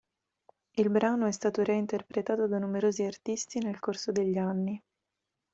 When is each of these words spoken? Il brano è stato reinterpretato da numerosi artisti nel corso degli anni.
Il 0.71 0.89
brano 0.89 1.27
è 1.27 1.31
stato 1.31 1.61
reinterpretato 1.61 2.47
da 2.47 2.57
numerosi 2.57 3.03
artisti 3.03 3.59
nel 3.59 3.77
corso 3.77 4.11
degli 4.11 4.39
anni. 4.39 4.83